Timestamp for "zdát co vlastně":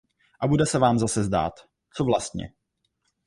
1.23-2.53